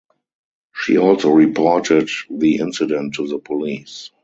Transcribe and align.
She 0.73 0.97
also 0.97 1.29
reported 1.29 2.09
the 2.27 2.55
incident 2.55 3.13
to 3.13 3.27
the 3.27 3.37
police. 3.37 4.09